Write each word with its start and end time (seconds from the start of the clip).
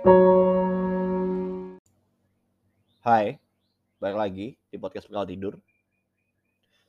Hai, 0.00 0.16
balik 4.00 4.16
lagi 4.16 4.56
di 4.72 4.76
podcast 4.80 5.12
Bekal 5.12 5.28
Tidur. 5.28 5.60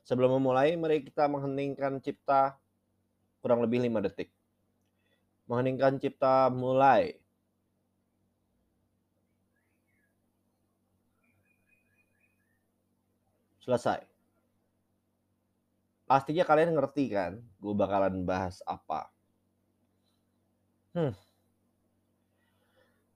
Sebelum 0.00 0.40
memulai, 0.40 0.80
mari 0.80 1.04
kita 1.04 1.28
mengheningkan 1.28 2.00
cipta 2.00 2.56
kurang 3.44 3.60
lebih 3.60 3.84
5 3.84 4.00
detik. 4.08 4.32
Mengheningkan 5.44 6.00
cipta 6.00 6.48
mulai. 6.48 7.20
Selesai. 13.60 14.08
Pastinya 16.08 16.48
kalian 16.48 16.72
ngerti 16.72 17.12
kan, 17.12 17.44
gue 17.60 17.74
bakalan 17.76 18.24
bahas 18.24 18.64
apa. 18.64 19.12
Hmm. 20.96 21.12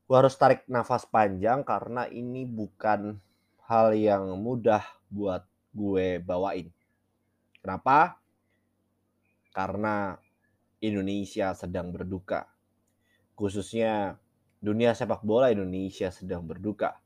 Gue 0.06 0.16
harus 0.23 0.38
tarik 0.38 0.62
nafas 0.70 1.02
panjang 1.02 1.66
karena 1.66 2.06
ini 2.06 2.46
bukan 2.46 3.19
hal 3.66 3.91
yang 3.98 4.38
mudah 4.38 4.87
buat 5.10 5.42
gue 5.74 6.23
bawain. 6.23 6.70
Kenapa? 7.59 8.23
Karena 9.51 10.15
Indonesia 10.79 11.51
sedang 11.59 11.91
berduka. 11.91 12.46
Khususnya 13.34 14.15
dunia 14.62 14.95
sepak 14.95 15.27
bola 15.27 15.51
Indonesia 15.51 16.15
sedang 16.15 16.46
berduka. 16.46 17.02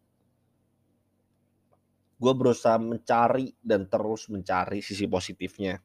Gue 2.20 2.37
berusaha 2.37 2.76
mencari 2.76 3.56
dan 3.64 3.88
terus 3.88 4.28
mencari 4.28 4.84
sisi 4.84 5.09
positifnya. 5.09 5.80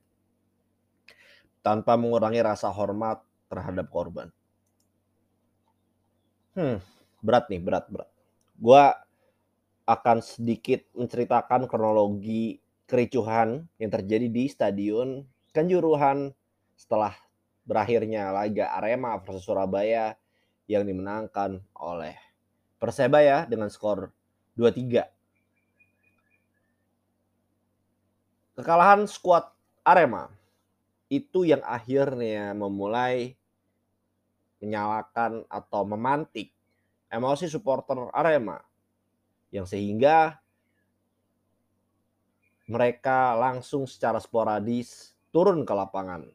Tanpa 1.64 1.96
mengurangi 1.96 2.44
rasa 2.44 2.68
hormat 2.76 3.24
terhadap 3.48 3.88
korban. 3.88 4.28
Hmm, 6.60 6.84
berat 7.26 7.50
nih, 7.50 7.58
berat, 7.58 7.90
berat. 7.90 8.10
Gue 8.56 8.84
akan 9.90 10.18
sedikit 10.22 10.86
menceritakan 10.94 11.66
kronologi 11.66 12.62
kericuhan 12.86 13.66
yang 13.82 13.90
terjadi 13.90 14.30
di 14.30 14.46
Stadion 14.46 15.26
Kanjuruhan 15.50 16.36
setelah 16.78 17.16
berakhirnya 17.66 18.30
laga 18.30 18.76
Arema 18.78 19.18
versus 19.24 19.48
Surabaya 19.48 20.14
yang 20.70 20.86
dimenangkan 20.86 21.64
oleh 21.80 22.14
Persebaya 22.76 23.48
dengan 23.48 23.72
skor 23.72 24.12
2-3. 24.60 25.08
Kekalahan 28.60 29.08
skuad 29.08 29.48
Arema 29.84 30.32
itu 31.12 31.44
yang 31.48 31.64
akhirnya 31.64 32.56
memulai 32.56 33.36
menyalakan 34.64 35.44
atau 35.52 35.84
memantik 35.84 36.55
emosi 37.10 37.50
supporter 37.50 38.10
Arema 38.12 38.60
yang 39.54 39.64
sehingga 39.64 40.42
mereka 42.66 43.38
langsung 43.38 43.86
secara 43.86 44.18
sporadis 44.18 45.14
turun 45.30 45.62
ke 45.64 45.74
lapangan 45.74 46.26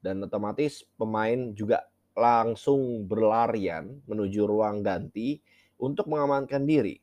dan 0.00 0.24
otomatis 0.24 0.88
pemain 0.96 1.52
juga 1.52 1.84
langsung 2.16 3.04
berlarian 3.04 4.00
menuju 4.08 4.48
ruang 4.48 4.80
ganti 4.80 5.38
untuk 5.76 6.08
mengamankan 6.08 6.64
diri. 6.64 6.96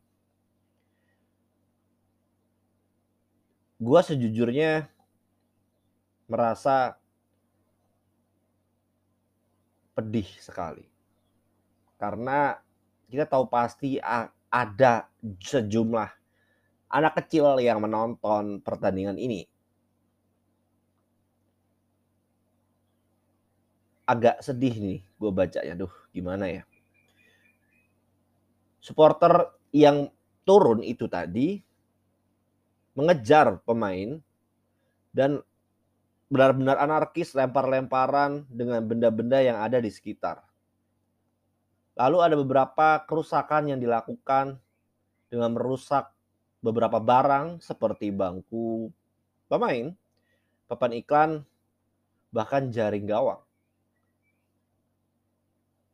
Gua 3.77 4.01
sejujurnya 4.01 4.89
merasa 6.25 6.97
pedih 9.93 10.25
sekali. 10.41 10.96
Karena 11.97 12.53
kita 13.09 13.25
tahu 13.25 13.49
pasti 13.49 13.97
ada 14.47 15.09
sejumlah 15.41 16.09
anak 16.87 17.13
kecil 17.19 17.59
yang 17.59 17.83
menonton 17.83 18.63
pertandingan 18.63 19.19
ini. 19.19 19.43
Agak 24.07 24.39
sedih 24.39 24.71
nih 24.71 24.99
gue 25.03 25.31
bacanya, 25.35 25.73
duh 25.75 25.91
gimana 26.15 26.47
ya. 26.47 26.63
Supporter 28.79 29.51
yang 29.75 30.07
turun 30.47 30.79
itu 30.79 31.11
tadi 31.11 31.59
mengejar 32.95 33.59
pemain 33.67 34.23
dan 35.11 35.43
benar-benar 36.31 36.79
anarkis 36.79 37.35
lempar-lemparan 37.35 38.47
dengan 38.47 38.79
benda-benda 38.87 39.43
yang 39.43 39.59
ada 39.59 39.83
di 39.83 39.91
sekitar. 39.91 40.46
Lalu 41.97 42.17
ada 42.21 42.35
beberapa 42.37 43.01
kerusakan 43.09 43.73
yang 43.73 43.81
dilakukan 43.81 44.61
dengan 45.33 45.49
merusak 45.57 46.13
beberapa 46.61 47.01
barang 47.01 47.57
seperti 47.57 48.13
bangku 48.13 48.93
pemain, 49.49 49.97
papan 50.69 50.91
iklan, 50.93 51.31
bahkan 52.29 52.69
jaring 52.69 53.09
gawang. 53.09 53.41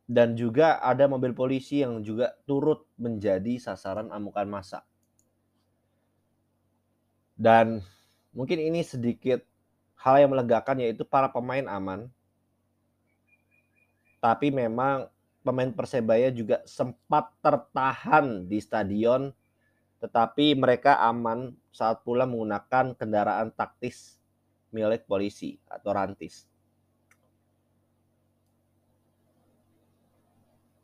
Dan 0.04 0.36
juga 0.36 0.76
ada 0.84 1.08
mobil 1.08 1.32
polisi 1.32 1.80
yang 1.80 2.04
juga 2.04 2.36
turut 2.44 2.84
menjadi 3.00 3.56
sasaran 3.56 4.12
amukan 4.12 4.44
massa. 4.44 4.84
Dan 7.32 7.80
mungkin 8.36 8.60
ini 8.60 8.84
sedikit 8.84 9.40
hal 9.96 10.20
yang 10.20 10.36
melegakan 10.36 10.84
yaitu 10.84 11.08
para 11.08 11.32
pemain 11.32 11.64
aman. 11.64 12.12
Tapi 14.20 14.52
memang 14.52 15.08
pemain 15.44 15.70
Persebaya 15.70 16.32
juga 16.32 16.64
sempat 16.64 17.30
tertahan 17.44 18.48
di 18.48 18.58
stadion 18.58 19.30
tetapi 20.04 20.52
mereka 20.52 21.00
aman 21.00 21.56
saat 21.72 22.04
pula 22.04 22.28
menggunakan 22.28 22.92
kendaraan 22.92 23.48
taktis 23.56 24.20
milik 24.68 25.08
polisi 25.08 25.56
atau 25.64 25.96
rantis. 25.96 26.44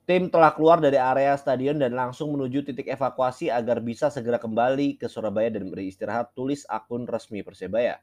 Tim 0.09 0.27
telah 0.27 0.51
keluar 0.57 0.81
dari 0.83 0.99
area 0.99 1.37
stadion 1.39 1.79
dan 1.79 1.95
langsung 1.95 2.35
menuju 2.35 2.67
titik 2.67 2.89
evakuasi 2.91 3.47
agar 3.47 3.79
bisa 3.79 4.11
segera 4.11 4.43
kembali 4.43 4.99
ke 4.99 5.07
Surabaya 5.07 5.53
dan 5.53 5.71
beristirahat, 5.71 6.35
tulis 6.35 6.67
akun 6.67 7.07
resmi 7.07 7.47
Persebaya. 7.47 8.01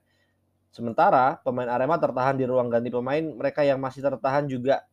Sementara 0.72 1.42
pemain 1.42 1.68
Arema 1.68 2.00
tertahan 2.00 2.38
di 2.38 2.48
ruang 2.48 2.72
ganti 2.72 2.88
pemain, 2.88 3.26
mereka 3.26 3.66
yang 3.66 3.82
masih 3.82 4.06
tertahan 4.06 4.48
juga 4.48 4.88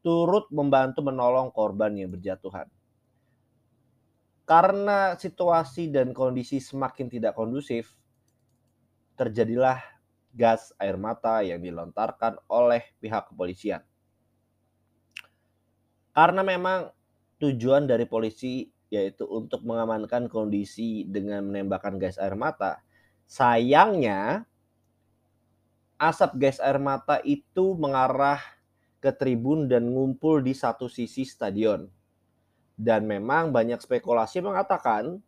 turut 0.00 0.48
membantu 0.52 1.04
menolong 1.04 1.52
korban 1.52 1.92
yang 1.96 2.12
berjatuhan. 2.12 2.68
Karena 4.48 5.14
situasi 5.14 5.94
dan 5.94 6.10
kondisi 6.10 6.58
semakin 6.58 7.06
tidak 7.06 7.38
kondusif, 7.38 7.94
terjadilah 9.14 9.78
gas 10.34 10.74
air 10.82 10.98
mata 10.98 11.44
yang 11.44 11.62
dilontarkan 11.62 12.40
oleh 12.50 12.82
pihak 12.98 13.30
kepolisian. 13.30 13.82
Karena 16.10 16.42
memang 16.42 16.90
tujuan 17.38 17.86
dari 17.86 18.04
polisi 18.10 18.66
yaitu 18.90 19.22
untuk 19.30 19.62
mengamankan 19.62 20.26
kondisi 20.26 21.06
dengan 21.06 21.46
menembakkan 21.46 21.94
gas 21.96 22.18
air 22.18 22.34
mata. 22.34 22.82
Sayangnya 23.30 24.42
asap 25.94 26.42
gas 26.42 26.58
air 26.58 26.82
mata 26.82 27.22
itu 27.22 27.78
mengarah 27.78 28.42
ke 29.00 29.10
tribun 29.16 29.66
dan 29.66 29.88
ngumpul 29.88 30.44
di 30.44 30.52
satu 30.52 30.86
sisi 30.86 31.24
stadion. 31.24 31.88
Dan 32.76 33.08
memang 33.08 33.52
banyak 33.52 33.80
spekulasi 33.80 34.40
mengatakan 34.44 35.20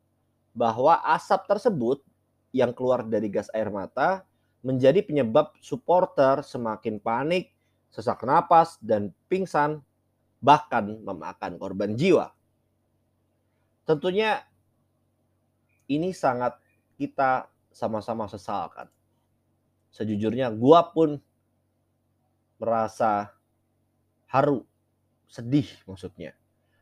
bahwa 0.53 1.01
asap 1.17 1.49
tersebut 1.49 1.99
yang 2.53 2.77
keluar 2.77 3.05
dari 3.05 3.33
gas 3.33 3.49
air 3.57 3.73
mata 3.73 4.29
menjadi 4.61 5.01
penyebab 5.03 5.57
supporter 5.59 6.45
semakin 6.45 7.01
panik, 7.01 7.51
sesak 7.89 8.23
napas, 8.23 8.77
dan 8.79 9.11
pingsan 9.27 9.81
bahkan 10.39 11.01
memakan 11.03 11.57
korban 11.57 11.97
jiwa. 11.97 12.31
Tentunya 13.89 14.45
ini 15.91 16.15
sangat 16.15 16.57
kita 16.97 17.51
sama-sama 17.75 18.29
sesalkan. 18.31 18.87
Sejujurnya 19.93 20.49
gua 20.55 20.89
pun 20.93 21.19
merasa 22.57 23.35
haru, 24.33 24.65
sedih 25.29 25.69
maksudnya. 25.85 26.33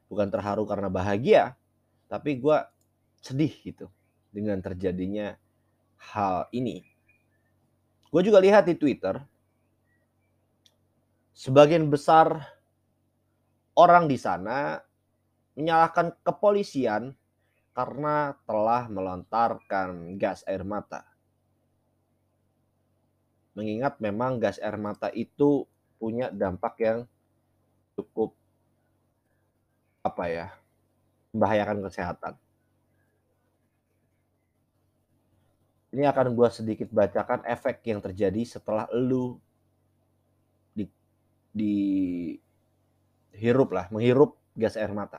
Bukan 0.07 0.31
terharu 0.31 0.63
karena 0.67 0.87
bahagia, 0.87 1.59
tapi 2.07 2.39
gua 2.39 2.71
sedih 3.19 3.51
gitu 3.63 3.91
dengan 4.31 4.63
terjadinya 4.63 5.35
hal 6.15 6.47
ini. 6.55 6.87
Gue 8.11 8.27
juga 8.27 8.43
lihat 8.43 8.67
di 8.67 8.75
Twitter, 8.75 9.23
sebagian 11.31 11.87
besar 11.87 12.43
orang 13.79 14.11
di 14.11 14.19
sana 14.19 14.83
menyalahkan 15.55 16.19
kepolisian 16.27 17.15
karena 17.71 18.35
telah 18.51 18.91
melontarkan 18.91 20.19
gas 20.19 20.43
air 20.51 20.67
mata. 20.67 21.07
Mengingat 23.55 24.03
memang 24.03 24.43
gas 24.43 24.59
air 24.59 24.75
mata 24.75 25.13
itu 25.15 25.71
punya 26.01 26.35
dampak 26.35 26.75
yang 26.83 26.99
cukup 28.01 28.33
apa 30.01 30.25
ya, 30.33 30.47
membahayakan 31.37 31.85
kesehatan. 31.85 32.35
Ini 35.91 36.07
akan 36.09 36.33
gue 36.33 36.49
sedikit 36.49 36.89
bacakan 36.89 37.45
efek 37.45 37.85
yang 37.85 38.01
terjadi 38.01 38.41
setelah 38.47 38.87
lu 38.95 39.37
di 40.73 40.87
dihirup 41.51 43.75
lah, 43.75 43.91
menghirup 43.91 44.39
gas 44.55 44.79
air 44.79 44.95
mata. 44.95 45.19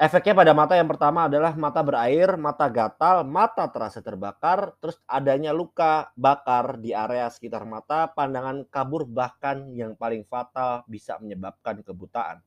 Efeknya 0.00 0.32
pada 0.32 0.56
mata 0.56 0.72
yang 0.80 0.88
pertama 0.88 1.28
adalah 1.28 1.52
mata 1.60 1.84
berair, 1.84 2.32
mata 2.40 2.72
gatal, 2.72 3.20
mata 3.20 3.68
terasa 3.68 4.00
terbakar, 4.00 4.72
terus 4.80 4.96
adanya 5.04 5.52
luka 5.52 6.08
bakar 6.16 6.80
di 6.80 6.96
area 6.96 7.28
sekitar 7.28 7.68
mata, 7.68 8.08
pandangan 8.08 8.64
kabur 8.72 9.04
bahkan 9.04 9.68
yang 9.76 9.92
paling 9.92 10.24
fatal 10.24 10.88
bisa 10.88 11.20
menyebabkan 11.20 11.84
kebutaan. 11.84 12.40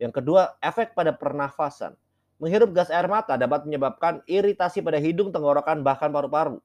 Yang 0.00 0.24
kedua, 0.24 0.56
efek 0.64 0.96
pada 0.96 1.12
pernafasan. 1.12 1.92
Menghirup 2.40 2.72
gas 2.72 2.88
air 2.88 3.12
mata 3.12 3.36
dapat 3.36 3.68
menyebabkan 3.68 4.24
iritasi 4.24 4.80
pada 4.80 4.96
hidung, 4.96 5.28
tenggorokan, 5.36 5.84
bahkan 5.84 6.08
paru-paru. 6.08 6.64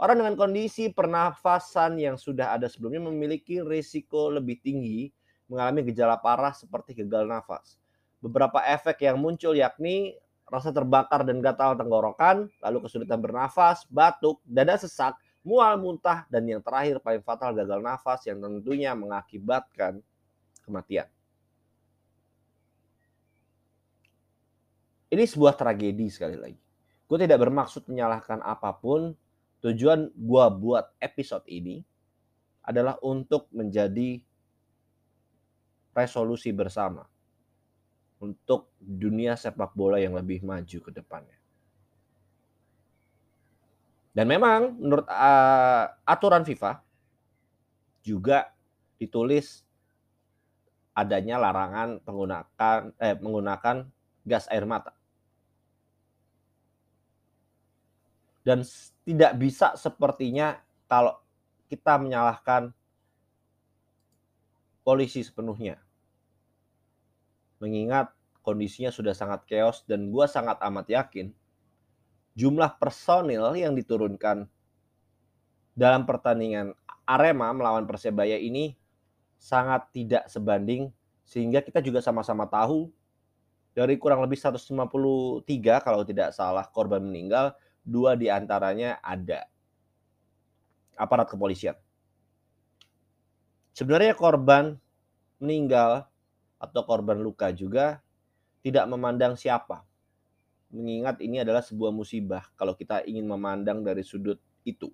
Orang 0.00 0.24
dengan 0.24 0.40
kondisi 0.40 0.88
pernafasan 0.88 2.00
yang 2.00 2.16
sudah 2.16 2.56
ada 2.56 2.64
sebelumnya 2.64 3.12
memiliki 3.12 3.60
risiko 3.60 4.32
lebih 4.32 4.56
tinggi 4.64 5.12
mengalami 5.52 5.84
gejala 5.92 6.16
parah 6.16 6.56
seperti 6.56 6.96
gagal 7.04 7.28
nafas. 7.28 7.79
Beberapa 8.20 8.60
efek 8.68 9.00
yang 9.08 9.16
muncul 9.16 9.56
yakni 9.56 10.12
rasa 10.50 10.74
terbakar 10.74 11.24
dan 11.24 11.38
gatal 11.40 11.78
tenggorokan, 11.78 12.50
lalu 12.60 12.78
kesulitan 12.84 13.22
bernafas, 13.22 13.86
batuk, 13.88 14.42
dada 14.44 14.76
sesak, 14.76 15.16
mual 15.46 15.78
muntah, 15.80 16.26
dan 16.28 16.44
yang 16.44 16.60
terakhir 16.60 17.00
paling 17.00 17.24
fatal 17.24 17.56
gagal 17.56 17.80
nafas 17.80 18.20
yang 18.28 18.42
tentunya 18.42 18.92
mengakibatkan 18.92 20.02
kematian. 20.66 21.08
Ini 25.10 25.24
sebuah 25.26 25.54
tragedi 25.58 26.06
sekali 26.06 26.38
lagi. 26.38 26.60
Gue 27.10 27.18
tidak 27.18 27.42
bermaksud 27.42 27.90
menyalahkan 27.90 28.38
apa 28.42 28.70
pun. 28.78 29.14
Tujuan 29.60 30.08
gue 30.14 30.46
buat 30.56 30.94
episode 31.02 31.44
ini 31.50 31.82
adalah 32.64 32.96
untuk 33.04 33.50
menjadi 33.52 34.22
resolusi 35.92 36.54
bersama 36.54 37.04
untuk 38.20 38.68
dunia 38.78 39.34
sepak 39.34 39.72
bola 39.72 39.96
yang 39.96 40.12
lebih 40.12 40.44
maju 40.44 40.78
ke 40.84 40.90
depannya. 40.92 41.36
Dan 44.12 44.26
memang 44.28 44.76
menurut 44.76 45.06
uh, 45.06 45.86
aturan 46.04 46.44
FIFA 46.44 46.82
juga 48.04 48.52
ditulis 49.00 49.64
adanya 50.92 51.40
larangan 51.40 52.02
menggunakan 52.04 52.78
eh, 53.00 53.16
menggunakan 53.16 53.76
gas 54.26 54.44
air 54.52 54.66
mata. 54.68 55.00
dan 58.40 58.64
tidak 59.04 59.32
bisa 59.36 59.76
sepertinya 59.76 60.58
kalau 60.88 61.16
kita 61.68 62.00
menyalahkan 62.00 62.72
polisi 64.82 65.22
sepenuhnya. 65.22 65.78
Mengingat 67.60 68.10
kondisinya 68.40 68.88
sudah 68.88 69.12
sangat 69.12 69.44
chaos 69.46 69.84
dan 69.84 70.08
gue 70.08 70.26
sangat 70.26 70.56
amat 70.64 70.86
yakin 70.88 71.30
jumlah 72.34 72.80
personil 72.80 73.52
yang 73.52 73.76
diturunkan 73.76 74.48
dalam 75.76 76.08
pertandingan 76.08 76.72
Arema 77.04 77.50
melawan 77.52 77.84
Persebaya 77.84 78.38
ini 78.38 78.76
sangat 79.40 79.88
tidak 79.92 80.28
sebanding 80.30 80.92
sehingga 81.24 81.62
kita 81.62 81.78
juga 81.82 82.02
sama-sama 82.02 82.46
tahu 82.46 82.90
dari 83.70 83.94
kurang 83.96 84.20
lebih 84.22 84.36
153 84.36 85.46
kalau 85.80 86.02
tidak 86.02 86.34
salah 86.34 86.66
korban 86.66 87.00
meninggal 87.00 87.54
dua 87.86 88.18
di 88.18 88.26
antaranya 88.28 88.98
ada 89.00 89.46
aparat 90.98 91.30
kepolisian. 91.30 91.78
Sebenarnya 93.72 94.12
korban 94.18 94.76
meninggal 95.40 96.09
atau 96.60 96.84
korban 96.84 97.16
luka 97.16 97.48
juga 97.50 98.04
tidak 98.60 98.84
memandang 98.86 99.34
siapa. 99.34 99.82
Mengingat 100.70 101.18
ini 101.24 101.42
adalah 101.42 101.64
sebuah 101.64 101.90
musibah 101.90 102.46
kalau 102.54 102.76
kita 102.76 103.02
ingin 103.08 103.26
memandang 103.26 103.82
dari 103.82 104.04
sudut 104.04 104.38
itu. 104.62 104.92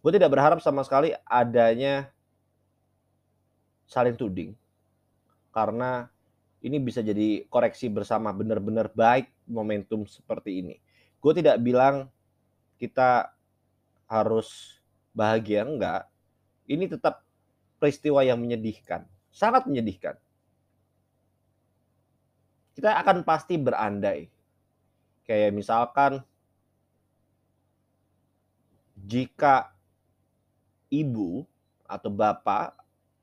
Gue 0.00 0.10
tidak 0.10 0.32
berharap 0.32 0.58
sama 0.64 0.82
sekali 0.82 1.12
adanya 1.22 2.10
saling 3.86 4.18
tuding. 4.18 4.56
Karena 5.54 6.10
ini 6.64 6.82
bisa 6.82 7.04
jadi 7.04 7.46
koreksi 7.46 7.86
bersama 7.86 8.34
benar-benar 8.34 8.90
baik 8.90 9.30
momentum 9.46 10.02
seperti 10.08 10.64
ini 10.64 10.76
gue 11.22 11.32
tidak 11.42 11.58
bilang 11.58 12.06
kita 12.78 13.34
harus 14.06 14.78
bahagia 15.10 15.66
enggak 15.66 16.06
ini 16.70 16.86
tetap 16.86 17.26
peristiwa 17.82 18.22
yang 18.22 18.38
menyedihkan 18.38 19.06
sangat 19.30 19.66
menyedihkan 19.66 20.14
kita 22.76 22.92
akan 23.00 23.24
pasti 23.24 23.56
berandai 23.56 24.28
kayak 25.24 25.56
misalkan 25.56 26.20
jika 29.00 29.72
ibu 30.92 31.48
atau 31.88 32.10
bapak 32.12 32.76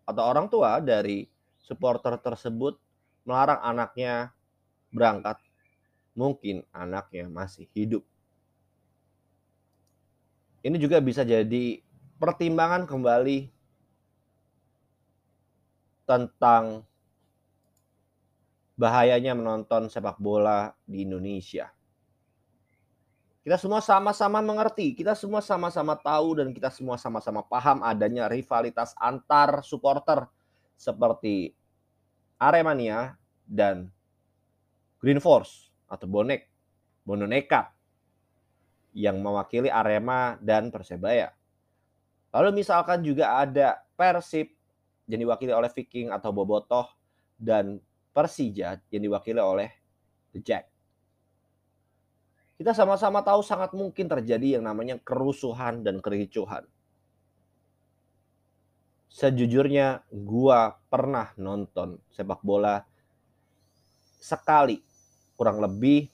atau 0.03 0.23
orang 0.25 0.49
tua 0.49 0.81
dari 0.81 1.29
supporter 1.61 2.17
tersebut 2.19 2.75
melarang 3.23 3.61
anaknya 3.63 4.35
berangkat 4.91 5.39
mungkin 6.13 6.61
anaknya 6.69 7.25
masih 7.25 7.65
hidup. 7.73 8.03
Ini 10.63 10.79
juga 10.79 11.03
bisa 11.03 11.27
jadi 11.27 11.83
pertimbangan 12.21 12.87
kembali 12.87 13.51
tentang 16.07 16.87
bahayanya 18.83 19.31
menonton 19.31 19.87
sepak 19.87 20.19
bola 20.19 20.75
di 20.83 21.07
Indonesia. 21.07 21.71
Kita 23.39 23.55
semua 23.55 23.79
sama-sama 23.79 24.43
mengerti, 24.43 24.91
kita 24.91 25.15
semua 25.15 25.39
sama-sama 25.39 25.95
tahu 25.95 26.43
dan 26.43 26.51
kita 26.51 26.67
semua 26.67 26.99
sama-sama 26.99 27.43
paham 27.47 27.79
adanya 27.79 28.27
rivalitas 28.27 28.91
antar 28.99 29.63
supporter 29.63 30.27
seperti 30.75 31.55
Aremania 32.35 33.15
dan 33.47 33.87
Green 34.99 35.23
Force 35.23 35.71
atau 35.87 36.07
bonek, 36.07 36.51
Bono 37.07 37.23
Nekat 37.23 37.71
yang 38.95 39.19
mewakili 39.23 39.71
Arema 39.71 40.35
dan 40.43 40.71
Persebaya. 40.71 41.31
Lalu 42.35 42.63
misalkan 42.63 42.99
juga 43.03 43.39
ada 43.43 43.79
Persib 43.95 44.51
yang 45.07 45.23
diwakili 45.23 45.51
oleh 45.51 45.71
Viking 45.71 46.11
atau 46.11 46.31
Bobotoh 46.31 46.87
dan 47.35 47.83
Persija 48.13 48.77
yang 48.93 49.01
diwakili 49.09 49.41
oleh 49.41 49.69
The 50.29 50.39
Jack. 50.39 50.69
Kita 52.53 52.71
sama-sama 52.77 53.25
tahu 53.25 53.41
sangat 53.41 53.73
mungkin 53.73 54.05
terjadi 54.05 54.61
yang 54.61 54.69
namanya 54.69 55.01
kerusuhan 55.01 55.81
dan 55.81 55.97
kericuhan. 55.97 56.63
Sejujurnya 59.09 60.05
gua 60.09 60.77
pernah 60.89 61.33
nonton 61.37 61.97
sepak 62.13 62.41
bola 62.45 62.85
sekali 64.21 64.81
kurang 65.33 65.59
lebih 65.61 66.07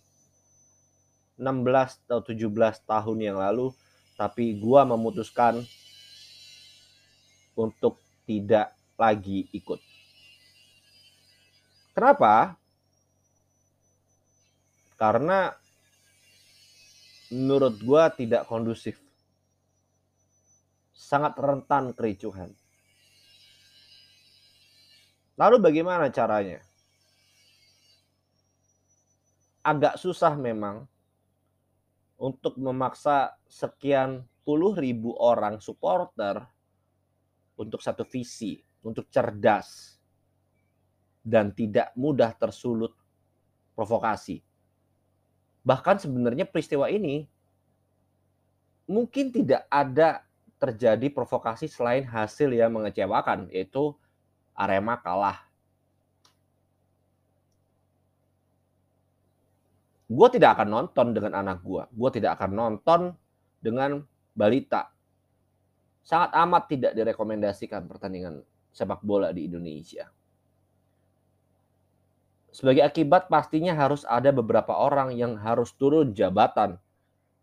16 1.39 2.07
atau 2.07 2.19
17 2.23 2.83
tahun 2.87 3.17
yang 3.19 3.37
lalu 3.39 3.71
tapi 4.19 4.55
gua 4.59 4.83
memutuskan 4.83 5.63
untuk 7.55 7.99
tidak 8.23 8.75
lagi 8.99 9.47
ikut. 9.51 9.88
Kenapa? 11.93 12.55
Karena 14.95 15.53
menurut 17.29 17.77
gua 17.83 18.09
tidak 18.09 18.47
kondusif. 18.49 18.97
Sangat 20.95 21.35
rentan 21.39 21.91
kericuhan. 21.95 22.51
Lalu 25.39 25.55
bagaimana 25.63 26.11
caranya? 26.11 26.59
agak 29.69 29.99
susah 29.99 30.33
memang 30.33 30.87
untuk 32.17 32.57
memaksa 32.57 33.37
sekian 33.45 34.25
puluh 34.41 34.73
ribu 34.73 35.13
orang 35.19 35.61
supporter 35.61 36.41
untuk 37.59 37.83
satu 37.83 38.07
visi, 38.07 38.57
untuk 38.81 39.07
cerdas 39.11 39.98
dan 41.29 41.53
tidak 41.53 41.93
mudah 41.93 42.33
tersulut 42.33 42.97
provokasi. 43.77 44.41
Bahkan 45.61 46.01
sebenarnya 46.01 46.49
peristiwa 46.49 46.89
ini 46.89 47.29
mungkin 48.89 49.29
tidak 49.29 49.69
ada 49.69 50.25
terjadi 50.57 51.13
provokasi 51.13 51.69
selain 51.69 52.03
hasil 52.03 52.49
yang 52.49 52.73
mengecewakan, 52.73 53.47
yaitu 53.53 53.93
Arema 54.57 54.97
kalah 54.97 55.49
Gue 60.09 60.27
tidak 60.33 60.57
akan 60.57 60.73
nonton 60.73 61.13
dengan 61.13 61.37
anak 61.37 61.61
gue. 61.61 61.85
Gue 61.93 62.09
tidak 62.09 62.41
akan 62.41 62.51
nonton 62.57 63.13
dengan 63.61 64.01
balita. 64.33 64.89
Sangat 66.01 66.33
amat 66.33 66.65
tidak 66.65 66.97
direkomendasikan 66.97 67.85
pertandingan 67.85 68.41
sepak 68.73 69.05
bola 69.05 69.29
di 69.29 69.45
Indonesia. 69.45 70.09
Sebagai 72.49 72.81
akibat 72.81 73.29
pastinya 73.29 73.77
harus 73.77 74.01
ada 74.09 74.33
beberapa 74.33 74.73
orang 74.73 75.13
yang 75.13 75.37
harus 75.37 75.69
turun 75.77 76.17
jabatan 76.17 76.81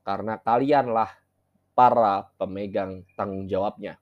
karena 0.03 0.39
kalianlah 0.43 1.11
para 1.79 2.27
pemegang 2.35 3.07
tanggung 3.15 3.47
jawabnya. 3.47 3.99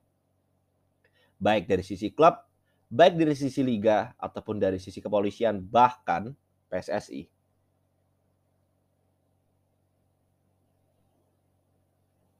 Baik 1.37 1.69
dari 1.69 1.85
sisi 1.85 2.09
klub, 2.09 2.33
baik 2.89 3.21
dari 3.21 3.37
sisi 3.37 3.61
liga 3.61 4.17
ataupun 4.17 4.57
dari 4.57 4.81
sisi 4.81 4.97
kepolisian 4.97 5.61
bahkan 5.61 6.33
PSSI. 6.73 7.29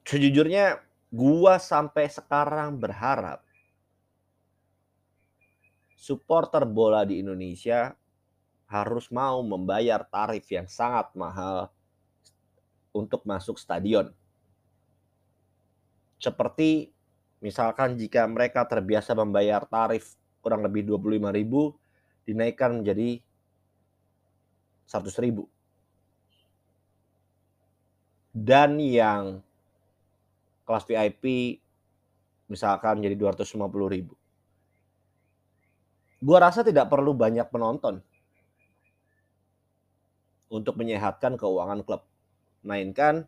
Sejujurnya 0.05 0.81
gua 1.09 1.57
sampai 1.57 2.05
sekarang 2.09 2.77
berharap 2.77 3.41
supporter 5.97 6.61
bola 6.69 7.01
di 7.01 7.25
Indonesia 7.25 7.97
harus 8.65 9.13
mau 9.13 9.45
membayar 9.45 10.01
tarif 10.01 10.49
yang 10.49 10.65
sangat 10.65 11.13
mahal 11.13 11.69
untuk 12.89 13.21
masuk 13.27 13.61
stadion. 13.61 14.09
Seperti 16.17 16.89
misalkan 17.43 17.93
jika 17.99 18.25
mereka 18.25 18.65
terbiasa 18.65 19.13
membayar 19.13 19.61
tarif 19.69 20.17
kurang 20.41 20.65
lebih 20.65 20.87
25.000 20.89 22.25
dinaikkan 22.25 22.81
menjadi 22.81 23.21
100.000. 24.89 25.45
Dan 28.35 28.81
yang 28.81 29.39
kelas 30.65 30.83
VIP 30.89 31.57
misalkan 32.49 32.99
jadi 33.05 33.13
250.000. 33.13 34.09
Gua 36.25 36.37
rasa 36.41 36.65
tidak 36.65 36.89
perlu 36.89 37.13
banyak 37.13 37.45
penonton 37.53 38.01
untuk 40.49 40.77
menyehatkan 40.77 41.37
keuangan 41.39 41.81
klub. 41.81 42.05
Mainkan 42.65 43.25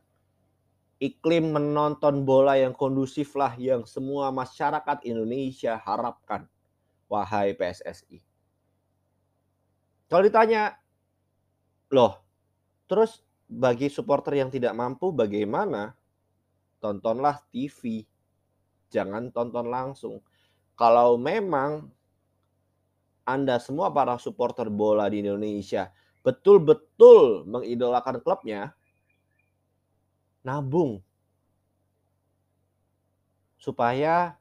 iklim 0.98 1.54
menonton 1.54 2.26
bola 2.26 2.58
yang 2.58 2.74
kondusif 2.74 3.38
lah 3.38 3.54
yang 3.58 3.86
semua 3.86 4.34
masyarakat 4.34 5.06
Indonesia 5.06 5.78
harapkan. 5.78 6.50
Wahai 7.08 7.56
PSSI. 7.56 8.20
Kalau 10.08 10.24
ditanya, 10.24 10.76
loh, 11.92 12.20
terus 12.88 13.24
bagi 13.48 13.88
supporter 13.88 14.40
yang 14.40 14.52
tidak 14.52 14.76
mampu 14.76 15.12
bagaimana? 15.12 15.96
Tontonlah 16.84 17.44
TV. 17.52 18.04
Jangan 18.92 19.32
tonton 19.32 19.68
langsung. 19.68 20.24
Kalau 20.78 21.20
memang 21.20 21.92
Anda 23.28 23.60
semua 23.60 23.92
para 23.92 24.16
supporter 24.16 24.72
bola 24.72 25.12
di 25.12 25.20
Indonesia 25.20 25.92
betul-betul 26.28 27.48
mengidolakan 27.48 28.20
klubnya, 28.20 28.76
nabung 30.44 31.00
supaya 33.56 34.36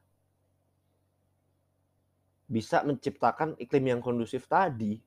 bisa 2.51 2.83
menciptakan 2.83 3.55
iklim 3.63 3.95
yang 3.95 4.01
kondusif 4.03 4.51
tadi. 4.51 4.99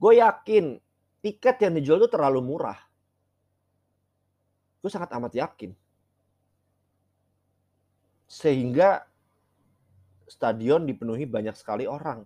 Gue 0.00 0.16
yakin 0.16 0.80
tiket 1.20 1.60
yang 1.60 1.76
dijual 1.76 2.00
itu 2.00 2.08
terlalu 2.08 2.40
murah. 2.40 2.80
Gue 4.80 4.88
sangat 4.88 5.12
amat 5.12 5.32
yakin. 5.36 5.76
Sehingga 8.28 9.04
stadion 10.24 10.88
dipenuhi 10.88 11.28
banyak 11.28 11.56
sekali 11.56 11.84
orang 11.84 12.24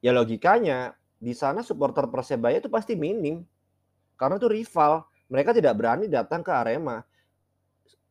ya 0.00 0.10
logikanya 0.16 0.96
di 1.20 1.36
sana 1.36 1.60
supporter 1.60 2.08
Persebaya 2.08 2.58
itu 2.58 2.72
pasti 2.72 2.96
minim. 2.96 3.44
Karena 4.16 4.40
itu 4.40 4.48
rival. 4.48 5.04
Mereka 5.30 5.54
tidak 5.54 5.78
berani 5.78 6.10
datang 6.10 6.42
ke 6.42 6.50
Arema. 6.50 7.04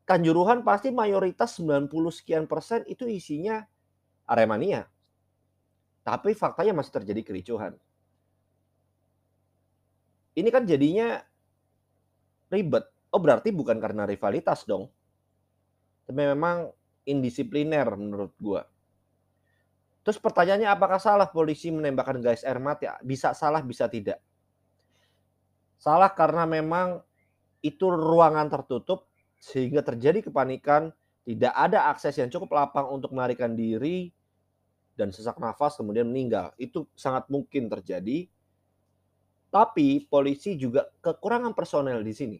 Kanjuruhan 0.08 0.65
pasti 0.65 0.89
mayoritas 0.89 1.60
90 1.60 1.89
sekian 2.10 2.50
persen 2.50 2.81
itu 2.89 3.05
isinya 3.05 3.62
Aremania. 4.25 4.88
Tapi 6.01 6.34
faktanya 6.34 6.74
masih 6.74 7.01
terjadi 7.01 7.22
kericuhan. 7.22 7.74
Ini 10.34 10.50
kan 10.50 10.63
jadinya 10.63 11.19
ribet. 12.50 12.88
Oh 13.12 13.22
berarti 13.22 13.51
bukan 13.51 13.77
karena 13.77 14.08
rivalitas 14.08 14.63
dong. 14.65 14.89
Tapi 16.08 16.22
memang 16.25 16.72
indisipliner 17.05 17.86
menurut 17.93 18.34
gua. 18.41 18.65
Terus 20.03 20.18
pertanyaannya 20.18 20.70
apakah 20.72 20.98
salah 20.98 21.27
polisi 21.27 21.70
menembakkan 21.70 22.18
gas 22.24 22.48
air 22.48 22.58
mata? 22.58 22.96
Bisa 23.03 23.36
salah, 23.36 23.60
bisa 23.60 23.86
tidak. 23.91 24.18
Salah 25.79 26.12
karena 26.12 26.44
memang 26.44 27.03
itu 27.60 27.91
ruangan 27.91 28.48
tertutup 28.48 29.08
sehingga 29.39 29.84
terjadi 29.84 30.24
kepanikan, 30.24 30.91
tidak 31.24 31.53
ada 31.56 31.91
akses 31.91 32.15
yang 32.20 32.27
cukup 32.32 32.56
lapang 32.56 32.88
untuk 32.91 33.15
melarikan 33.15 33.56
diri 33.56 34.12
dan 35.00 35.15
sesak 35.15 35.39
nafas 35.39 35.79
kemudian 35.79 36.08
meninggal. 36.08 36.51
Itu 36.60 36.88
sangat 36.96 37.32
mungkin 37.32 37.72
terjadi. 37.72 38.27
Tapi 39.50 40.06
polisi 40.12 40.60
juga 40.60 40.91
kekurangan 41.00 41.56
personel 41.56 42.03
di 42.03 42.13
sini. 42.13 42.39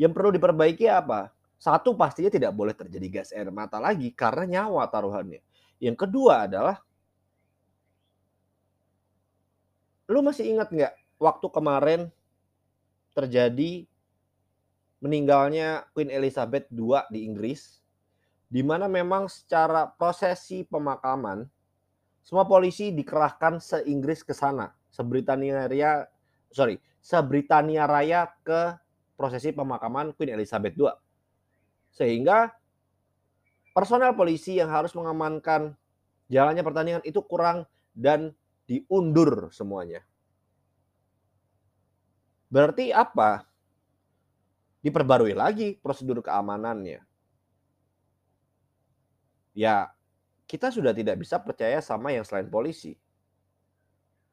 Yang 0.00 0.12
perlu 0.16 0.30
diperbaiki 0.32 0.88
apa? 0.88 1.28
Satu 1.60 1.92
pastinya 1.92 2.32
tidak 2.32 2.56
boleh 2.56 2.72
terjadi 2.72 3.20
gas 3.20 3.30
air 3.36 3.52
mata 3.52 3.76
lagi 3.76 4.08
karena 4.16 4.64
nyawa 4.64 4.88
taruhannya. 4.88 5.44
Yang 5.80 5.96
kedua 6.06 6.44
adalah 6.44 6.76
lu 10.10 10.20
masih 10.20 10.44
ingat 10.52 10.68
nggak 10.68 10.94
waktu 11.16 11.46
kemarin 11.48 12.00
terjadi 13.16 13.88
meninggalnya 15.00 15.88
Queen 15.96 16.12
Elizabeth 16.12 16.68
II 16.68 17.00
di 17.08 17.24
Inggris, 17.24 17.80
di 18.52 18.60
mana 18.60 18.84
memang 18.84 19.26
secara 19.32 19.88
prosesi 19.88 20.62
pemakaman 20.68 21.48
semua 22.20 22.44
polisi 22.44 22.92
dikerahkan 22.92 23.58
se-Inggris 23.58 24.20
ke 24.20 24.36
sana, 24.36 24.68
se-Britania 24.92 25.64
Raya, 25.64 26.04
sorry, 26.52 26.76
se-Britania 27.00 27.88
Raya 27.88 28.28
ke 28.44 28.76
prosesi 29.16 29.56
pemakaman 29.56 30.12
Queen 30.12 30.36
Elizabeth 30.36 30.76
II. 30.76 30.92
Sehingga 31.90 32.52
personel 33.70 34.14
polisi 34.14 34.58
yang 34.58 34.70
harus 34.70 34.94
mengamankan 34.94 35.74
jalannya 36.30 36.62
pertandingan 36.62 37.04
itu 37.06 37.22
kurang 37.26 37.66
dan 37.94 38.34
diundur 38.70 39.50
semuanya. 39.50 40.06
Berarti 42.50 42.90
apa? 42.90 43.46
Diperbarui 44.82 45.34
lagi 45.34 45.78
prosedur 45.78 46.22
keamanannya. 46.22 47.02
Ya, 49.54 49.92
kita 50.50 50.70
sudah 50.74 50.90
tidak 50.90 51.20
bisa 51.22 51.38
percaya 51.38 51.78
sama 51.78 52.10
yang 52.10 52.26
selain 52.26 52.50
polisi. 52.50 52.98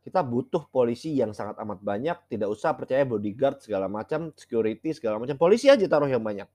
Kita 0.01 0.23
butuh 0.23 0.71
polisi 0.71 1.19
yang 1.19 1.35
sangat 1.35 1.59
amat 1.59 1.83
banyak, 1.83 2.17
tidak 2.31 2.47
usah 2.47 2.71
percaya 2.73 3.03
bodyguard 3.03 3.59
segala 3.59 3.91
macam, 3.91 4.31
security 4.39 4.95
segala 4.95 5.19
macam. 5.19 5.35
Polisi 5.35 5.67
aja 5.67 5.83
taruh 5.83 6.07
yang 6.07 6.23
banyak. 6.23 6.47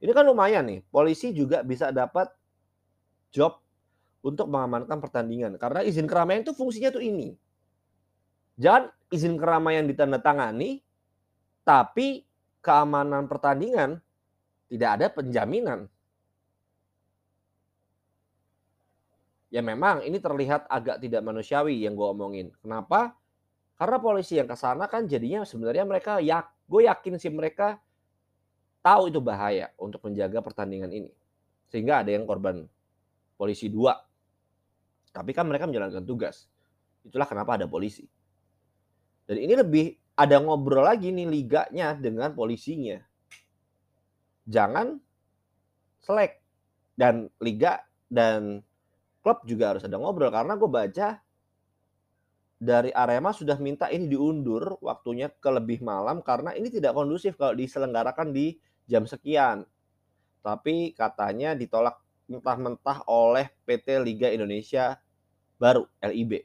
Ini 0.00 0.12
kan 0.12 0.24
lumayan 0.28 0.68
nih. 0.68 0.80
Polisi 0.92 1.32
juga 1.32 1.64
bisa 1.64 1.88
dapat 1.88 2.28
job 3.32 3.60
untuk 4.20 4.50
mengamankan 4.50 5.00
pertandingan. 5.00 5.56
Karena 5.56 5.80
izin 5.86 6.04
keramaian 6.04 6.44
itu 6.44 6.52
fungsinya 6.52 6.92
tuh 6.92 7.04
ini. 7.04 7.32
Jangan 8.56 8.88
izin 9.12 9.36
keramaian 9.36 9.84
ditandatangani, 9.84 10.80
tapi 11.62 12.24
keamanan 12.64 13.28
pertandingan 13.28 14.00
tidak 14.66 14.90
ada 15.00 15.06
penjaminan. 15.12 15.86
Ya 19.46 19.62
memang 19.62 20.02
ini 20.02 20.18
terlihat 20.18 20.66
agak 20.66 20.98
tidak 20.98 21.22
manusiawi 21.22 21.86
yang 21.86 21.94
gue 21.94 22.08
omongin. 22.10 22.50
Kenapa? 22.60 23.14
Karena 23.78 23.96
polisi 24.00 24.40
yang 24.40 24.48
ke 24.50 24.56
sana 24.58 24.90
kan 24.90 25.06
jadinya 25.06 25.46
sebenarnya 25.46 25.84
mereka 25.86 26.18
ya 26.18 26.42
gue 26.66 26.88
yakin 26.88 27.20
sih 27.20 27.30
mereka 27.30 27.78
tahu 28.86 29.10
itu 29.10 29.18
bahaya 29.18 29.74
untuk 29.82 29.98
menjaga 30.06 30.38
pertandingan 30.38 30.94
ini. 30.94 31.10
Sehingga 31.66 32.06
ada 32.06 32.14
yang 32.14 32.22
korban 32.22 32.62
polisi 33.34 33.66
dua. 33.66 33.98
Tapi 35.10 35.34
kan 35.34 35.50
mereka 35.50 35.66
menjalankan 35.66 36.06
tugas. 36.06 36.46
Itulah 37.02 37.26
kenapa 37.26 37.58
ada 37.58 37.66
polisi. 37.66 38.06
Dan 39.26 39.42
ini 39.42 39.58
lebih 39.58 39.98
ada 40.14 40.38
ngobrol 40.38 40.86
lagi 40.86 41.10
nih 41.10 41.26
liganya 41.26 41.98
dengan 41.98 42.30
polisinya. 42.30 43.02
Jangan 44.46 45.02
selek. 46.06 46.38
Dan 46.94 47.26
liga 47.42 47.82
dan 48.06 48.62
klub 49.26 49.42
juga 49.42 49.74
harus 49.74 49.82
ada 49.82 49.98
ngobrol. 49.98 50.30
Karena 50.30 50.54
gue 50.54 50.70
baca 50.70 51.18
dari 52.56 52.88
Arema 52.94 53.34
sudah 53.34 53.58
minta 53.58 53.90
ini 53.90 54.08
diundur 54.08 54.78
waktunya 54.80 55.28
ke 55.28 55.50
lebih 55.52 55.84
malam 55.84 56.24
karena 56.24 56.56
ini 56.56 56.72
tidak 56.72 56.96
kondusif 56.96 57.36
kalau 57.36 57.52
diselenggarakan 57.52 58.32
di 58.32 58.56
jam 58.86 59.04
sekian. 59.04 59.66
Tapi 60.42 60.94
katanya 60.94 61.58
ditolak 61.58 61.98
mentah-mentah 62.30 63.06
oleh 63.06 63.50
PT 63.66 64.02
Liga 64.02 64.30
Indonesia 64.30 64.98
baru 65.58 65.86
LIB. 66.02 66.42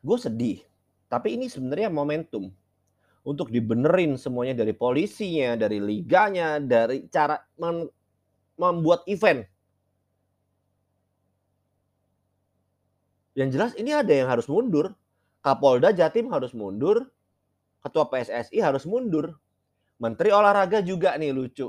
Gue 0.00 0.18
sedih, 0.18 0.58
tapi 1.10 1.36
ini 1.36 1.50
sebenarnya 1.50 1.92
momentum 1.92 2.48
untuk 3.20 3.52
dibenerin 3.52 4.16
semuanya 4.16 4.64
dari 4.64 4.72
polisinya, 4.72 5.58
dari 5.58 5.76
liganya, 5.76 6.56
dari 6.56 7.04
cara 7.12 7.36
membuat 8.56 9.04
event. 9.04 9.44
Yang 13.36 13.48
jelas 13.54 13.72
ini 13.76 13.92
ada 13.92 14.10
yang 14.10 14.28
harus 14.30 14.48
mundur. 14.48 14.96
Kapolda 15.40 15.92
Jatim 15.96 16.28
harus 16.28 16.52
mundur, 16.52 17.08
Ketua 17.80 18.04
PSSI 18.12 18.60
harus 18.60 18.84
mundur. 18.84 19.32
Menteri 20.00 20.32
olahraga 20.32 20.80
juga 20.80 21.12
nih 21.20 21.28
lucu. 21.28 21.68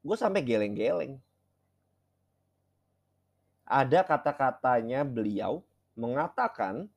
Gue 0.00 0.16
sampai 0.16 0.40
geleng-geleng. 0.40 1.20
Ada 3.68 4.00
kata-katanya 4.02 5.04
beliau 5.04 5.60
mengatakan 5.92 6.88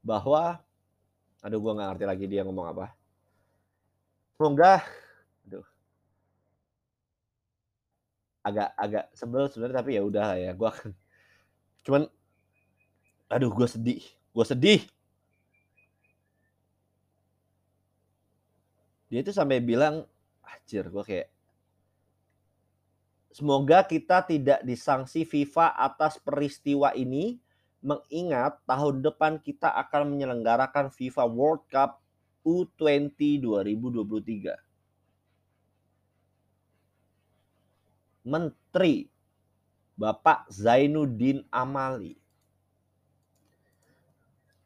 bahwa 0.00 0.62
aduh 1.42 1.58
gue 1.58 1.72
nggak 1.74 1.88
ngerti 1.90 2.04
lagi 2.06 2.24
dia 2.30 2.46
ngomong 2.46 2.70
apa. 2.70 2.86
Semoga 4.38 4.86
aduh 5.42 5.66
agak 8.42 8.68
agak 8.74 9.04
sebel 9.14 9.46
sebenarnya 9.50 9.78
tapi 9.82 9.90
ya 9.98 10.02
udah 10.02 10.28
ya 10.34 10.50
gue 10.54 10.68
akan 10.70 10.90
cuman 11.86 12.02
aduh 13.30 13.50
gue 13.54 13.68
sedih 13.70 14.02
gue 14.06 14.46
sedih 14.46 14.80
dia 19.12 19.20
itu 19.20 19.28
sampai 19.28 19.60
bilang 19.60 20.08
anjir 20.40 20.88
gue 20.88 21.04
kayak 21.04 21.28
semoga 23.28 23.84
kita 23.84 24.24
tidak 24.24 24.64
disanksi 24.64 25.28
FIFA 25.28 25.76
atas 25.76 26.16
peristiwa 26.16 26.96
ini 26.96 27.36
mengingat 27.84 28.56
tahun 28.64 29.04
depan 29.04 29.36
kita 29.36 29.68
akan 29.68 30.16
menyelenggarakan 30.16 30.88
FIFA 30.88 31.28
World 31.28 31.68
Cup 31.68 32.00
U20 32.40 33.44
2023 33.44 34.56
Menteri 38.22 39.10
Bapak 39.98 40.48
Zainuddin 40.48 41.44
Amali. 41.52 42.16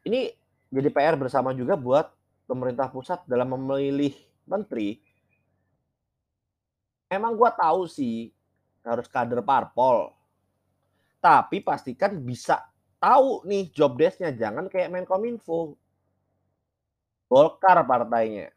Ini 0.07 0.31
jadi 0.71 0.89
PR 0.93 1.19
bersama 1.19 1.51
juga 1.51 1.75
buat 1.75 2.15
pemerintah 2.47 2.87
pusat 2.93 3.25
dalam 3.27 3.49
memilih 3.59 4.15
menteri. 4.47 4.99
Emang 7.07 7.35
gua 7.39 7.55
tahu 7.55 7.87
sih 7.87 8.31
harus 8.83 9.07
kader 9.07 9.43
parpol. 9.43 10.15
Tapi 11.23 11.63
pastikan 11.63 12.19
bisa 12.23 12.63
tahu 13.03 13.43
nih 13.47 13.71
job 13.75 13.99
desk-nya, 13.99 14.31
jangan 14.35 14.71
kayak 14.71 14.91
Menkominfo. 14.95 15.75
Golkar 17.27 17.83
partainya 17.83 18.57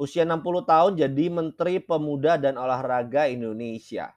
usia 0.00 0.24
60 0.24 0.64
tahun 0.64 0.92
jadi 0.96 1.24
Menteri 1.28 1.76
Pemuda 1.76 2.40
dan 2.40 2.56
Olahraga 2.56 3.28
Indonesia. 3.28 4.08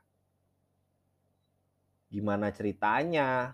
Gimana 2.07 2.55
ceritanya? 2.55 3.51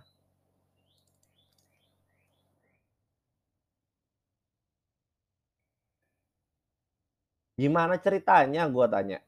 Gimana 7.60 8.00
ceritanya 8.00 8.64
gue 8.72 8.88
tanya. 8.88 9.20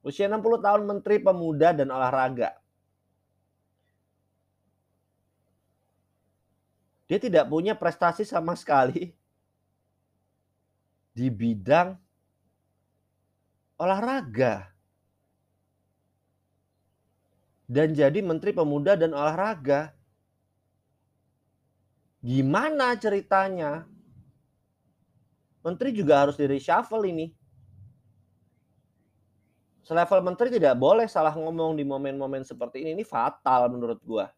Usia 0.00 0.24
60 0.24 0.64
tahun 0.64 0.82
Menteri 0.88 1.20
Pemuda 1.20 1.76
dan 1.76 1.92
Olahraga. 1.92 2.56
Dia 7.04 7.18
tidak 7.20 7.50
punya 7.50 7.76
prestasi 7.76 8.22
sama 8.24 8.56
sekali 8.56 9.10
di 11.18 11.26
bidang 11.26 11.98
olahraga. 13.82 14.70
Dan 17.66 17.98
jadi 17.98 18.22
Menteri 18.22 18.54
Pemuda 18.54 18.94
dan 18.94 19.10
Olahraga. 19.10 19.90
Gimana 22.22 22.94
ceritanya? 22.94 23.89
Menteri 25.60 25.92
juga 25.92 26.24
harus 26.24 26.40
di 26.40 26.48
reshuffle 26.48 27.04
ini. 27.08 27.28
Selevel 29.84 30.22
menteri 30.22 30.54
tidak 30.54 30.78
boleh 30.78 31.04
salah 31.10 31.34
ngomong 31.34 31.76
di 31.76 31.84
momen-momen 31.84 32.46
seperti 32.46 32.84
ini. 32.86 32.96
Ini 32.96 33.04
fatal 33.04 33.68
menurut 33.68 34.00
gua. 34.06 34.30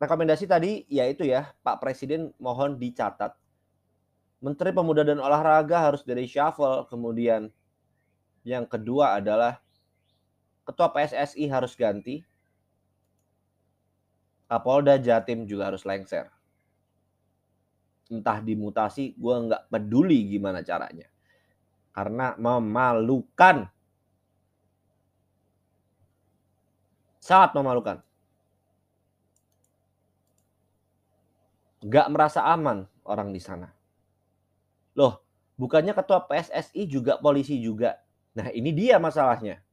rekomendasi 0.00 0.48
tadi 0.48 0.88
yaitu 0.88 1.28
ya 1.28 1.52
Pak 1.60 1.84
Presiden 1.84 2.32
mohon 2.40 2.80
dicatat 2.80 3.36
Menteri 4.40 4.72
Pemuda 4.72 5.04
dan 5.04 5.20
Olahraga 5.20 5.92
harus 5.92 6.00
dari 6.00 6.24
shuffle 6.24 6.88
kemudian 6.88 7.52
yang 8.42 8.64
kedua 8.64 9.20
adalah 9.20 9.60
Ketua 10.64 10.88
PSSI 10.88 11.44
harus 11.52 11.76
ganti 11.76 12.24
Kapolda 14.48 14.96
Jatim 14.96 15.44
juga 15.44 15.68
harus 15.68 15.84
lengser 15.84 16.32
entah 18.10 18.42
dimutasi 18.42 19.14
gue 19.14 19.34
nggak 19.46 19.70
peduli 19.70 20.26
gimana 20.26 20.66
caranya 20.66 21.06
karena 21.94 22.34
memalukan 22.36 23.70
sangat 27.22 27.54
memalukan 27.54 28.02
nggak 31.80 32.06
merasa 32.12 32.44
aman 32.44 32.84
orang 33.08 33.32
di 33.32 33.40
sana. 33.40 33.72
Loh, 34.94 35.24
bukannya 35.56 35.96
ketua 35.96 36.28
PSSI 36.28 36.84
juga 36.86 37.16
polisi 37.16 37.56
juga. 37.58 37.96
Nah 38.36 38.52
ini 38.52 38.70
dia 38.70 39.00
masalahnya. 39.00 39.64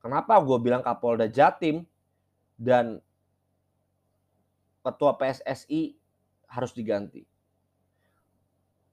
Kenapa 0.00 0.40
gue 0.40 0.58
bilang 0.62 0.80
Kapolda 0.80 1.28
Jatim 1.28 1.84
dan 2.56 3.04
ketua 4.80 5.12
PSSI 5.20 5.99
harus 6.50 6.74
diganti. 6.74 7.22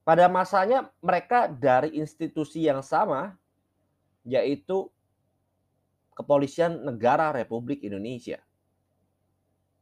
Pada 0.06 0.30
masanya 0.30 0.88
mereka 1.04 1.50
dari 1.50 1.98
institusi 1.98 2.64
yang 2.64 2.80
sama, 2.80 3.36
yaitu 4.24 4.88
Kepolisian 6.16 6.82
Negara 6.82 7.34
Republik 7.34 7.84
Indonesia. 7.84 8.40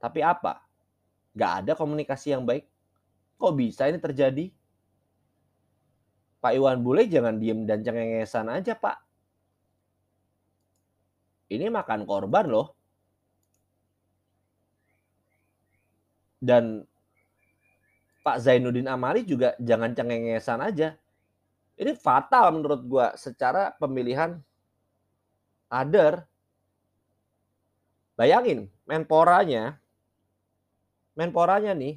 Tapi 0.03 0.21
apa? 0.21 0.67
Gak 1.37 1.53
ada 1.63 1.73
komunikasi 1.79 2.35
yang 2.35 2.43
baik. 2.43 2.67
Kok 3.37 3.55
bisa 3.55 3.87
ini 3.87 4.01
terjadi? 4.01 4.49
Pak 6.41 6.53
Iwan 6.57 6.81
Bule 6.85 7.09
jangan 7.09 7.41
diem 7.41 7.65
dan 7.65 7.81
cengengesan 7.81 8.53
aja, 8.53 8.77
Pak. 8.77 8.99
Ini 11.53 11.71
makan 11.71 12.03
korban 12.05 12.51
loh. 12.51 12.75
Dan 16.37 16.85
Pak 18.27 18.43
Zainuddin 18.43 18.91
Amali 18.91 19.23
juga 19.23 19.55
jangan 19.63 19.95
cengengesan 19.95 20.59
aja. 20.59 20.99
Ini 21.79 21.95
fatal 21.95 22.59
menurut 22.59 22.83
gua 22.83 23.15
secara 23.15 23.71
pemilihan 23.79 24.43
kader. 25.71 26.27
Bayangin, 28.19 28.67
menporanya 28.89 29.79
Menporanya 31.17 31.73
nih 31.73 31.97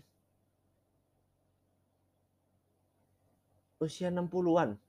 usia 3.84 4.08
60-an. 4.08 4.80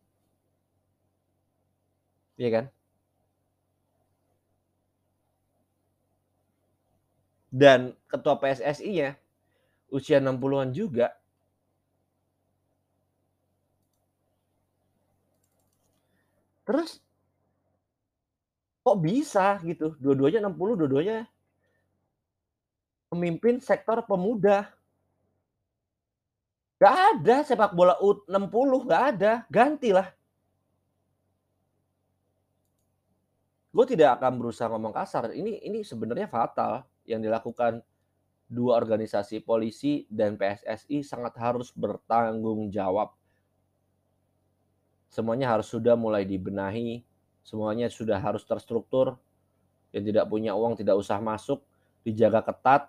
Iya 2.38 2.48
kan? 2.54 2.64
Dan 7.50 7.98
ketua 8.06 8.38
PSSI-nya 8.38 9.18
usia 9.90 10.22
60-an 10.22 10.70
juga. 10.70 11.19
Terus 16.70 17.02
kok 18.86 18.98
bisa 19.02 19.58
gitu? 19.66 19.98
Dua-duanya 19.98 20.46
60, 20.46 20.78
dua-duanya 20.86 21.26
Pemimpin 23.10 23.58
sektor 23.58 23.98
pemuda. 24.06 24.70
Gak 26.78 26.94
ada 27.18 27.42
sepak 27.42 27.74
bola 27.74 27.98
U60, 27.98 28.86
gak 28.86 29.02
ada. 29.18 29.32
Gantilah. 29.50 30.14
Gue 33.74 33.86
tidak 33.90 34.22
akan 34.22 34.38
berusaha 34.38 34.70
ngomong 34.70 34.94
kasar, 34.94 35.34
ini 35.34 35.58
ini 35.62 35.82
sebenarnya 35.82 36.30
fatal 36.30 36.86
yang 37.06 37.22
dilakukan 37.22 37.82
dua 38.50 38.78
organisasi 38.78 39.42
polisi 39.46 40.06
dan 40.10 40.34
PSSI 40.34 41.06
sangat 41.06 41.34
harus 41.38 41.70
bertanggung 41.74 42.70
jawab. 42.70 43.14
Semuanya 45.10 45.50
harus 45.50 45.66
sudah 45.66 45.98
mulai 45.98 46.22
dibenahi, 46.22 47.02
semuanya 47.42 47.90
sudah 47.90 48.22
harus 48.22 48.46
terstruktur. 48.46 49.18
Yang 49.90 50.14
tidak 50.14 50.30
punya 50.30 50.54
uang 50.54 50.78
tidak 50.78 50.94
usah 50.94 51.18
masuk, 51.18 51.58
dijaga 52.06 52.46
ketat. 52.46 52.86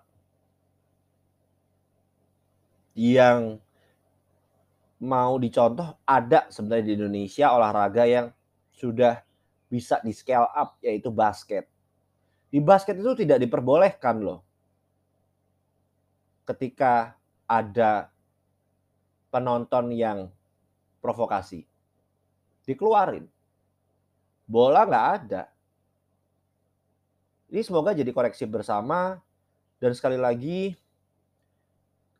Yang 2.94 3.58
mau 5.02 5.34
dicontoh 5.34 5.98
ada 6.06 6.46
sebenarnya 6.46 6.86
di 6.86 6.94
Indonesia 6.94 7.50
olahraga 7.50 8.06
yang 8.06 8.30
sudah 8.70 9.18
bisa 9.66 9.98
di 10.06 10.14
scale 10.14 10.46
up 10.54 10.78
yaitu 10.78 11.10
basket. 11.10 11.66
Di 12.54 12.62
basket 12.62 13.02
itu 13.02 13.18
tidak 13.18 13.42
diperbolehkan 13.42 14.22
loh. 14.22 14.46
Ketika 16.46 17.18
ada 17.50 18.12
penonton 19.32 19.90
yang 19.90 20.28
provokasi. 21.02 21.71
Dikeluarin. 22.66 23.26
Bola 24.46 24.86
nggak 24.86 25.06
ada. 25.22 25.42
Ini 27.52 27.60
semoga 27.60 27.92
jadi 27.92 28.08
koreksi 28.12 28.48
bersama 28.48 29.20
dan 29.76 29.92
sekali 29.92 30.16
lagi 30.16 30.72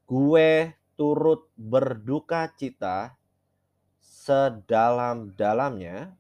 gue 0.05 0.51
turut 0.93 1.49
berduka 1.57 2.53
cita 2.53 3.17
sedalam-dalamnya 4.03 6.13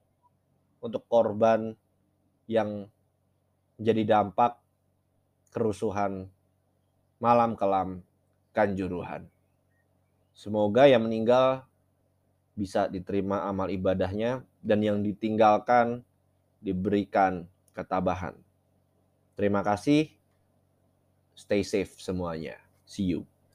untuk 0.80 1.04
korban 1.06 1.76
yang 2.48 2.88
menjadi 3.76 4.18
dampak 4.18 4.56
kerusuhan 5.52 6.32
malam 7.20 7.54
kelam 7.54 8.02
Kanjuruhan. 8.52 9.32
Semoga 10.36 10.84
yang 10.84 11.08
meninggal 11.08 11.64
bisa 12.52 12.86
diterima 12.86 13.48
amal 13.48 13.72
ibadahnya 13.72 14.44
dan 14.60 14.84
yang 14.84 15.00
ditinggalkan 15.00 16.04
diberikan 16.60 17.48
ketabahan. 17.72 18.36
Terima 19.34 19.64
kasih. 19.64 20.12
Stay 21.32 21.64
safe 21.64 21.96
semuanya. 21.98 22.60
See 22.84 23.16
you. 23.16 23.31